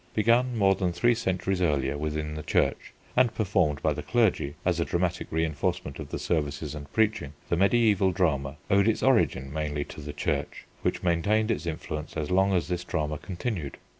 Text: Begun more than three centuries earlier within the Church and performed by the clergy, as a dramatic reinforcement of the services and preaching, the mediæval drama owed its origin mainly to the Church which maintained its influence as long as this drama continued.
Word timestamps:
Begun 0.15 0.57
more 0.57 0.73
than 0.73 0.91
three 0.91 1.13
centuries 1.13 1.61
earlier 1.61 1.95
within 1.95 2.33
the 2.33 2.41
Church 2.41 2.91
and 3.15 3.35
performed 3.35 3.83
by 3.83 3.93
the 3.93 4.01
clergy, 4.01 4.55
as 4.65 4.79
a 4.79 4.83
dramatic 4.85 5.27
reinforcement 5.29 5.99
of 5.99 6.09
the 6.09 6.17
services 6.17 6.73
and 6.73 6.91
preaching, 6.91 7.33
the 7.49 7.55
mediæval 7.55 8.11
drama 8.11 8.57
owed 8.71 8.87
its 8.87 9.03
origin 9.03 9.53
mainly 9.53 9.83
to 9.83 10.01
the 10.01 10.11
Church 10.13 10.65
which 10.81 11.03
maintained 11.03 11.51
its 11.51 11.67
influence 11.67 12.17
as 12.17 12.31
long 12.31 12.51
as 12.51 12.67
this 12.67 12.83
drama 12.83 13.19
continued. 13.19 13.77